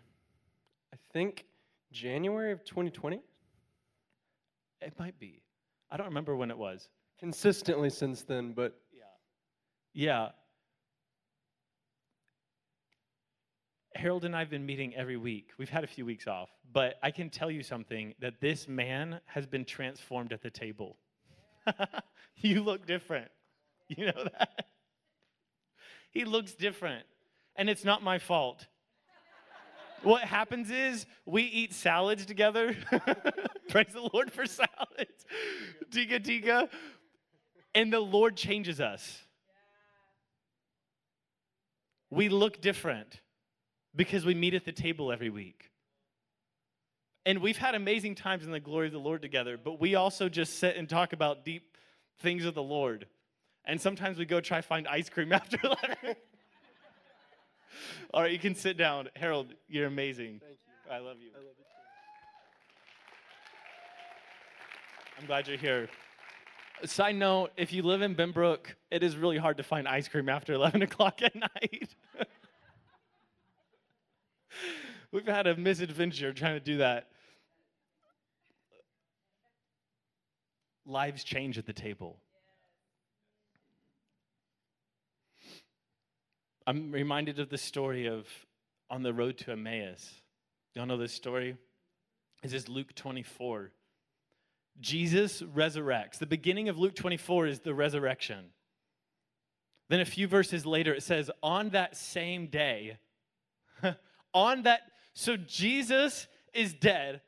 [0.93, 1.45] I think,
[1.93, 3.21] January of 2020.
[4.81, 5.43] It might be.
[5.91, 6.89] I don't remember when it was.
[7.21, 9.03] Consistently since then, but Yeah.
[9.93, 10.29] Yeah.
[13.95, 15.51] Harold and I have been meeting every week.
[15.59, 19.21] We've had a few weeks off, but I can tell you something that this man
[19.25, 20.99] has been transformed at the table.
[22.37, 23.31] you look different.
[23.89, 24.67] You know that?
[26.11, 27.05] He looks different,
[27.57, 28.67] and it's not my fault.
[30.07, 32.77] What happens is we eat salads together.
[33.71, 35.27] Praise the Lord for salads.
[35.91, 36.69] Tika tika.
[37.75, 39.19] And the Lord changes us.
[42.09, 43.21] We look different
[43.97, 45.73] because we meet at the table every week.
[47.25, 50.29] And we've had amazing times in the glory of the Lord together, but we also
[50.29, 51.77] just sit and talk about deep
[52.21, 53.09] things of the Lord.
[53.65, 56.19] And sometimes we go try find ice cream after that.
[58.15, 59.09] All right, you can sit down.
[59.17, 60.41] Harold, you're amazing.
[60.41, 60.93] thank you.
[60.93, 61.31] I love you.
[61.35, 61.63] I love it too.
[65.21, 65.89] I'm glad you're here.
[66.85, 70.29] Side note, if you live in Benbrook, it is really hard to find ice cream
[70.29, 71.95] after 11 o'clock at night.
[75.13, 77.09] We've had a misadventure trying to do that.
[80.85, 82.19] Lives change at the table.
[86.67, 88.27] I'm reminded of the story of
[88.91, 90.11] on the road to Emmaus.
[90.75, 91.57] Y'all know this story?
[92.43, 93.71] This is Luke 24.
[94.81, 96.19] Jesus resurrects.
[96.19, 98.47] The beginning of Luke 24 is the resurrection.
[99.89, 102.99] Then a few verses later, it says, On that same day,
[104.35, 104.81] on that,
[105.15, 107.21] so Jesus is dead.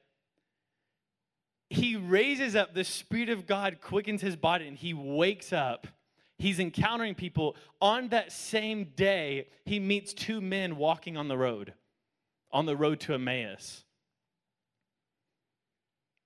[1.71, 5.87] He raises up, the Spirit of God quickens his body, and he wakes up.
[6.39, 7.57] He's encountering people.
[7.81, 11.75] On that same day, he meets two men walking on the road,
[12.53, 13.85] on the road to Emmaus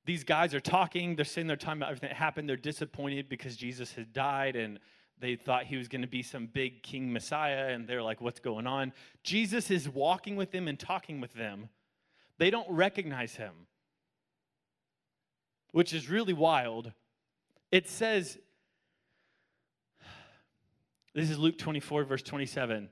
[0.04, 1.16] these guys are talking.
[1.16, 2.48] They're saying they're talking about everything that happened.
[2.48, 4.78] They're disappointed because Jesus had died and
[5.18, 7.68] they thought he was going to be some big king messiah.
[7.68, 8.92] And they're like, what's going on?
[9.22, 11.68] Jesus is walking with them and talking with them.
[12.38, 13.52] They don't recognize him,
[15.70, 16.92] which is really wild.
[17.70, 18.38] It says,
[21.14, 22.88] this is Luke 24, verse 27.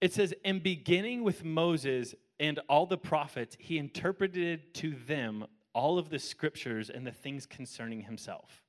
[0.00, 5.98] It says, in beginning with Moses and all the prophets, he interpreted to them all
[5.98, 8.62] of the scriptures and the things concerning himself.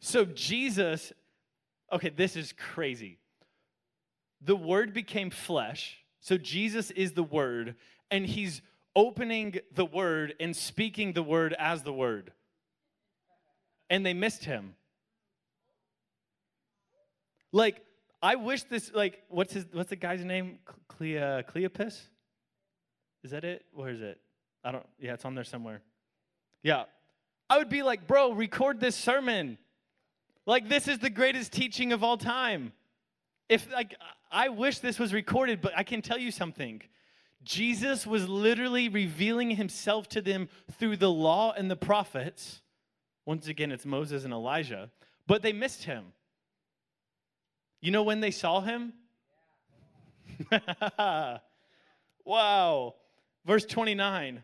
[0.00, 1.14] So Jesus,
[1.90, 3.18] okay, this is crazy.
[4.42, 6.04] The word became flesh.
[6.20, 7.76] So Jesus is the word,
[8.10, 8.60] and he's
[8.94, 12.33] opening the word and speaking the word as the word.
[13.94, 14.74] And they missed him.
[17.52, 17.80] Like,
[18.20, 20.58] I wish this, like, what's his, what's the guy's name?
[20.88, 22.00] Clea, Cleopas?
[23.22, 23.64] Is that it?
[23.72, 24.20] Where is it?
[24.64, 25.80] I don't, yeah, it's on there somewhere.
[26.64, 26.86] Yeah.
[27.48, 29.58] I would be like, bro, record this sermon.
[30.44, 32.72] Like, this is the greatest teaching of all time.
[33.48, 33.94] If, like,
[34.28, 36.82] I wish this was recorded, but I can tell you something.
[37.44, 40.48] Jesus was literally revealing himself to them
[40.80, 42.60] through the law and the prophets.
[43.26, 44.90] Once again, it's Moses and Elijah,
[45.26, 46.04] but they missed him.
[47.80, 48.92] You know when they saw him?
[52.24, 52.94] wow.
[53.44, 54.42] Verse 29.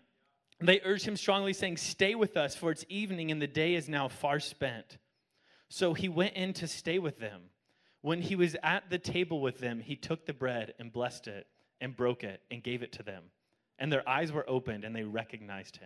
[0.60, 3.88] They urged him strongly, saying, Stay with us, for it's evening and the day is
[3.88, 4.98] now far spent.
[5.68, 7.42] So he went in to stay with them.
[8.02, 11.46] When he was at the table with them, he took the bread and blessed it
[11.80, 13.24] and broke it and gave it to them.
[13.78, 15.78] And their eyes were opened and they recognized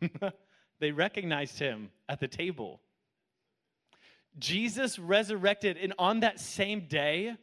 [0.00, 0.30] him.
[0.80, 2.80] they recognized him at the table.
[4.38, 7.36] Jesus resurrected, and on that same day,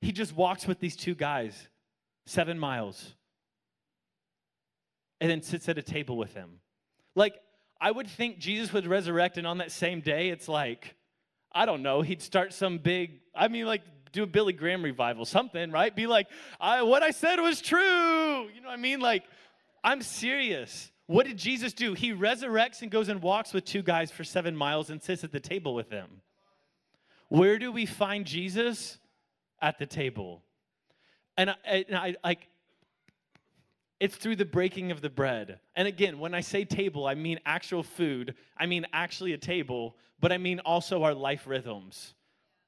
[0.00, 1.68] he just walks with these two guys
[2.26, 3.14] seven miles
[5.20, 6.60] and then sits at a table with them.
[7.14, 7.34] Like,
[7.80, 10.94] I would think Jesus would resurrect, and on that same day, it's like,
[11.52, 15.24] I don't know, he'd start some big, I mean, like, do a Billy Graham revival,
[15.24, 15.94] something, right?
[15.94, 18.48] Be like, I, what I said was true.
[18.48, 19.00] You know what I mean?
[19.00, 19.24] Like,
[19.84, 20.90] I'm serious.
[21.06, 21.94] What did Jesus do?
[21.94, 25.32] He resurrects and goes and walks with two guys for seven miles and sits at
[25.32, 26.20] the table with them.
[27.28, 28.98] Where do we find Jesus?
[29.62, 30.42] At the table.
[31.36, 31.54] And I,
[31.88, 32.48] and I like,
[34.00, 35.60] it's through the breaking of the bread.
[35.74, 38.34] And again, when I say table, I mean actual food.
[38.56, 42.14] I mean actually a table, but I mean also our life rhythms.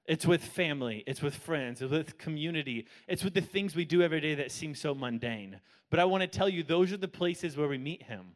[0.09, 4.00] It's with family, it's with friends, it's with community, it's with the things we do
[4.00, 5.61] every day that seem so mundane.
[5.90, 8.34] But I want to tell you, those are the places where we meet Him.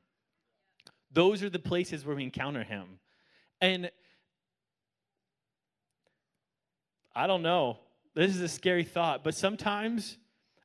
[1.11, 2.99] Those are the places where we encounter Him.
[3.59, 3.91] And
[7.15, 7.79] I don't know,
[8.15, 10.19] this is a scary thought, but sometimes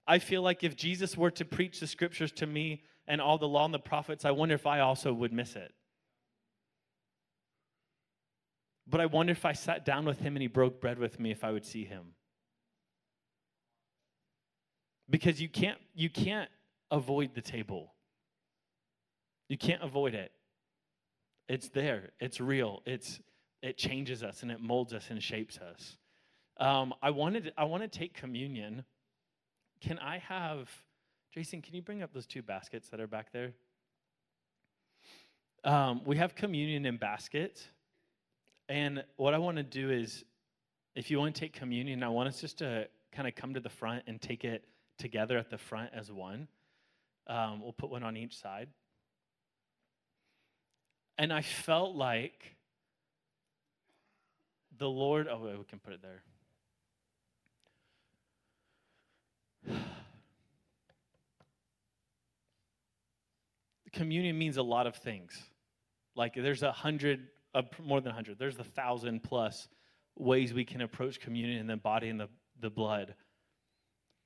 [0.05, 3.47] I feel like if Jesus were to preach the scriptures to me and all the
[3.47, 5.73] law and the prophets, I wonder if I also would miss it.
[8.89, 11.31] But I wonder if I sat down with him and he broke bread with me,
[11.31, 12.13] if I would see him.
[15.09, 16.49] Because you can't, you can't
[16.89, 17.93] avoid the table.
[19.49, 20.31] You can't avoid it.
[21.47, 22.11] It's there.
[22.19, 22.81] It's real.
[22.85, 23.19] It's
[23.61, 25.97] it changes us and it molds us and shapes us.
[26.57, 28.83] Um, I wanted I want to take communion.
[29.79, 30.69] Can I have
[31.33, 31.61] Jason?
[31.61, 33.53] Can you bring up those two baskets that are back there?
[35.63, 37.67] Um, we have communion in baskets,
[38.69, 40.23] and what I want to do is,
[40.95, 43.59] if you want to take communion, I want us just to kind of come to
[43.59, 44.65] the front and take it
[44.97, 46.47] together at the front as one.
[47.27, 48.69] Um, we'll put one on each side.
[51.17, 52.57] And I felt like
[54.77, 56.21] the Lord, oh, we can put it there.
[63.93, 65.41] Communion means a lot of things.
[66.15, 67.27] Like there's a hundred,
[67.83, 69.67] more than a hundred, there's a thousand plus
[70.15, 72.29] ways we can approach communion in the body and the,
[72.59, 73.13] the blood.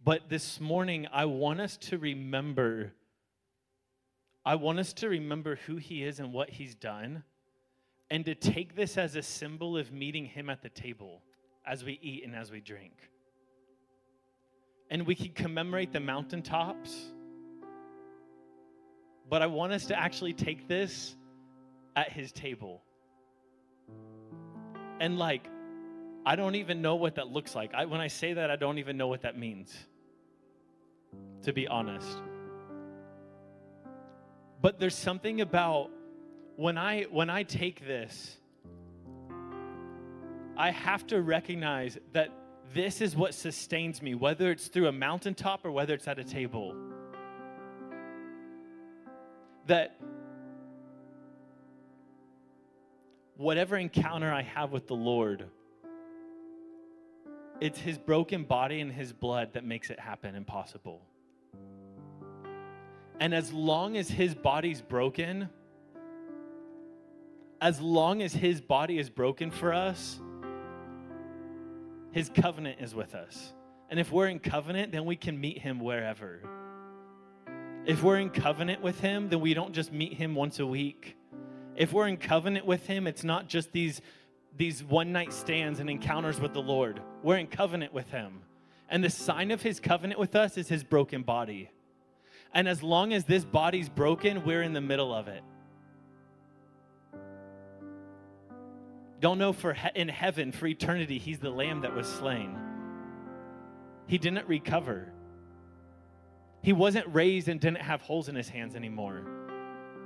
[0.03, 2.93] But this morning, I want us to remember,
[4.43, 7.23] I want us to remember who He is and what He's done,
[8.09, 11.21] and to take this as a symbol of meeting Him at the table
[11.65, 12.93] as we eat and as we drink.
[14.89, 17.11] And we can commemorate the mountaintops,
[19.29, 21.15] but I want us to actually take this
[21.95, 22.81] at His table.
[25.01, 25.45] And like,
[26.25, 27.73] I don't even know what that looks like.
[27.73, 29.75] I, when I say that, I don't even know what that means
[31.43, 32.21] to be honest.
[34.61, 35.89] But there's something about
[36.55, 38.37] when I when I take this
[40.57, 42.29] I have to recognize that
[42.73, 46.23] this is what sustains me whether it's through a mountaintop or whether it's at a
[46.23, 46.75] table.
[49.65, 49.99] That
[53.41, 55.45] whatever encounter I have with the Lord
[57.61, 60.99] it's his broken body and his blood that makes it happen impossible.
[63.19, 65.47] And as long as his body's broken,
[67.61, 70.19] as long as his body is broken for us,
[72.11, 73.53] his covenant is with us.
[73.91, 76.41] And if we're in covenant, then we can meet him wherever.
[77.85, 81.15] If we're in covenant with him, then we don't just meet him once a week.
[81.75, 84.01] If we're in covenant with him, it's not just these,
[84.57, 87.01] these one night stands and encounters with the Lord.
[87.23, 88.41] We're in covenant with him.
[88.89, 91.69] And the sign of his covenant with us is his broken body.
[92.53, 95.43] And as long as this body's broken, we're in the middle of it.
[99.21, 102.57] Don't know for he- in heaven, for eternity, he's the lamb that was slain.
[104.07, 105.13] He didn't recover.
[106.61, 109.40] He wasn't raised and didn't have holes in his hands anymore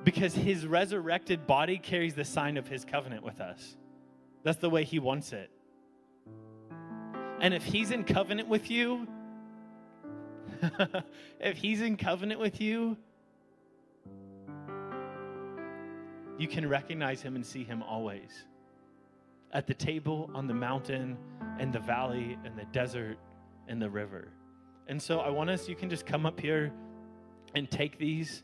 [0.05, 3.75] because his resurrected body carries the sign of his covenant with us.
[4.43, 5.49] That's the way he wants it.
[7.41, 9.07] And if he's in covenant with you,
[11.39, 12.95] if he's in covenant with you,
[16.37, 18.45] you can recognize him and see him always.
[19.53, 21.17] At the table, on the mountain,
[21.59, 23.17] and the valley, and the desert,
[23.67, 24.27] and the river.
[24.87, 26.71] And so I want us, you can just come up here
[27.55, 28.43] and take these.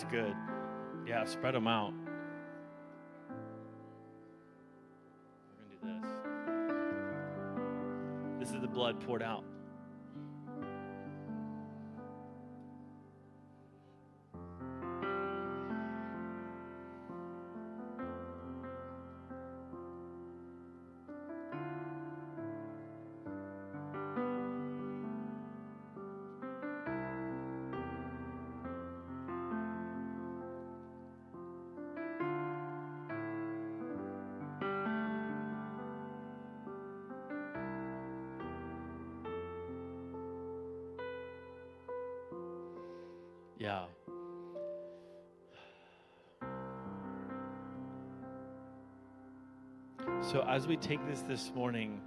[0.00, 0.34] That's good.
[1.06, 1.92] Yeah, spread them out.
[5.82, 6.08] We're going to do
[8.38, 8.48] this.
[8.48, 9.44] This is the blood poured out.
[50.30, 52.00] So, as we take this this morning,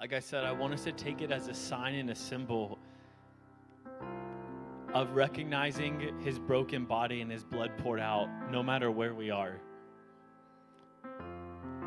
[0.00, 2.80] like I said, I want us to take it as a sign and a symbol
[4.92, 9.60] of recognizing his broken body and his blood poured out no matter where we are.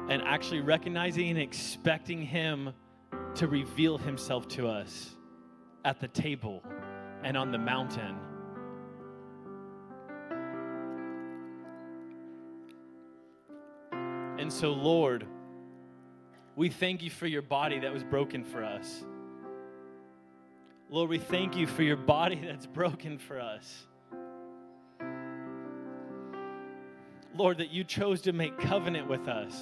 [0.08, 2.72] And actually recognizing and expecting him
[3.36, 5.18] to reveal himself to us
[5.84, 6.64] at the table
[7.26, 8.16] and on the mountain.
[14.44, 15.26] And so, Lord,
[16.58, 19.06] We thank you for your body that was broken for us.
[20.90, 23.86] Lord, we thank you for your body that's broken for us.
[27.34, 29.58] Lord, that you chose to make covenant with us.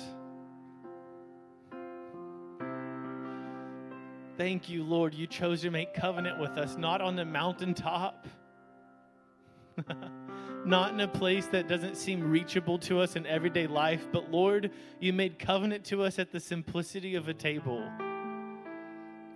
[4.36, 8.28] Thank you, Lord, you chose to make covenant with us, not on the mountaintop,
[10.66, 14.72] not in a place that doesn't seem reachable to us in everyday life, but Lord,
[15.00, 17.84] you made covenant to us at the simplicity of a table.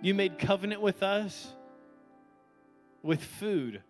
[0.02, 1.52] You made covenant with us
[3.02, 3.82] with food.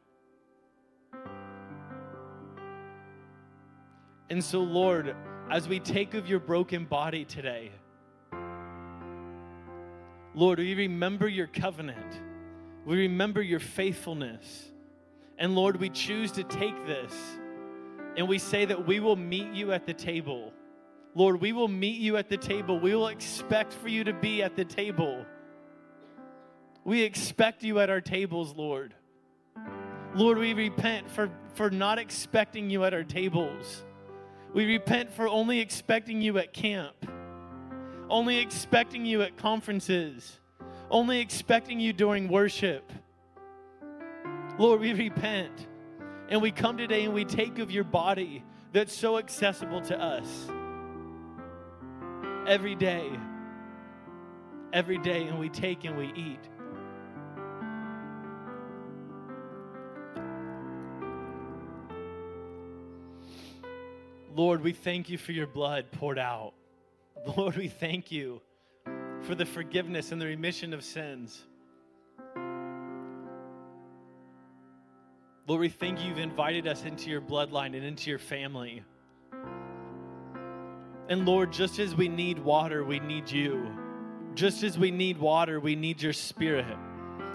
[4.31, 5.15] And so, Lord,
[5.51, 7.71] as we take of your broken body today,
[10.35, 12.21] Lord, we remember your covenant.
[12.85, 14.71] We remember your faithfulness.
[15.39, 17.13] And Lord, we choose to take this
[18.17, 20.53] and we say that we will meet you at the table.
[21.15, 22.79] Lord, we will meet you at the table.
[22.81, 25.25] We will expect for you to be at the table.
[26.85, 28.95] We expect you at our tables, Lord.
[30.15, 33.85] Lord, we repent for, for not expecting you at our tables.
[34.55, 36.95] We repent for only expecting you at camp,
[38.09, 40.41] only expecting you at conferences,
[40.91, 42.91] only expecting you during worship.
[44.59, 45.67] Lord, we repent
[46.31, 48.43] and we come today and we take of your body
[48.73, 50.49] that's so accessible to us
[52.47, 53.11] every day,
[54.73, 56.41] every day, and we take and we eat.
[64.35, 66.53] Lord, we thank you for your blood poured out.
[67.37, 68.41] Lord, we thank you
[69.23, 71.43] for the forgiveness and the remission of sins.
[75.47, 78.83] Lord, we thank you you've invited us into your bloodline and into your family.
[81.09, 83.71] And Lord, just as we need water, we need you.
[84.35, 86.77] Just as we need water, we need your spirit.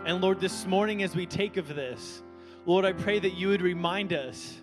[0.05, 2.21] And Lord, this morning as we take of this,
[2.65, 4.61] Lord, I pray that you would remind us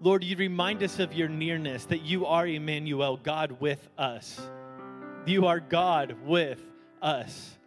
[0.00, 4.40] Lord, you remind us of your nearness, that you are Emmanuel, God with us.
[5.26, 6.60] You are God with
[7.02, 7.57] us.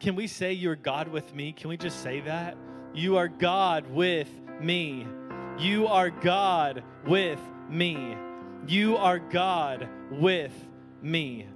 [0.00, 1.52] Can we say you're God with me?
[1.52, 2.56] Can we just say that?
[2.94, 5.06] You are God with me.
[5.58, 7.38] You are God with
[7.68, 8.16] me.
[8.66, 10.54] You are God with
[11.02, 11.46] me.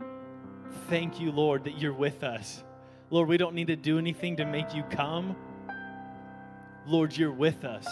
[0.90, 2.62] Thank you, Lord, that you're with us.
[3.08, 5.34] Lord, we don't need to do anything to make you come.
[6.86, 7.88] Lord, you're with us.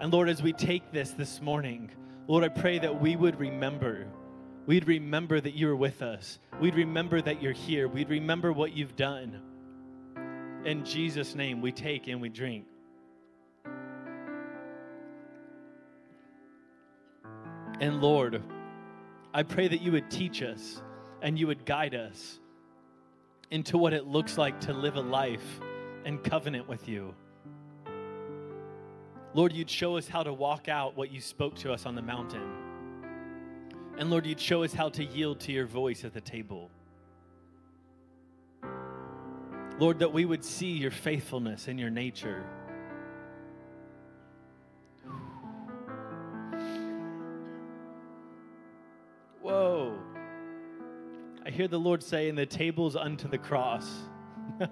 [0.00, 1.90] And Lord, as we take this this morning,
[2.28, 4.06] Lord, I pray that we would remember.
[4.64, 6.38] We'd remember that you're with us.
[6.62, 7.88] We'd remember that you're here.
[7.88, 9.42] We'd remember what you've done.
[10.66, 12.64] In Jesus' name, we take and we drink.
[17.80, 18.42] And Lord,
[19.32, 20.82] I pray that you would teach us
[21.22, 22.40] and you would guide us
[23.52, 25.60] into what it looks like to live a life
[26.04, 27.14] in covenant with you.
[29.34, 32.02] Lord, you'd show us how to walk out what you spoke to us on the
[32.02, 32.42] mountain.
[33.98, 36.72] And Lord, you'd show us how to yield to your voice at the table.
[39.78, 42.44] Lord, that we would see your faithfulness and your nature.
[49.42, 49.98] Whoa.
[51.44, 53.90] I hear the Lord say, and the table's unto the cross.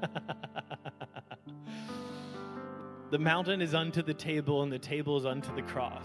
[3.15, 6.05] The mountain is unto the table, and the table is unto the cross.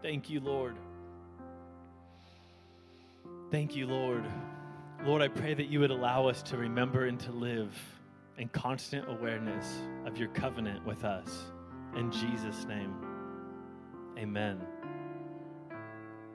[0.00, 0.76] Thank you, Lord.
[3.50, 4.24] Thank you, Lord.
[5.04, 7.72] Lord, I pray that you would allow us to remember and to live
[8.38, 11.52] in constant awareness of your covenant with us.
[11.96, 12.94] In Jesus' name,
[14.18, 14.60] amen.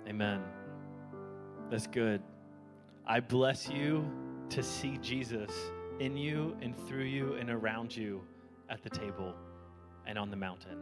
[0.08, 0.42] Amen.
[1.70, 2.22] That's good.
[3.06, 4.10] I bless you
[4.50, 5.52] to see Jesus
[6.00, 8.22] in you and through you and around you
[8.70, 9.36] at the table
[10.06, 10.78] and on the mountain.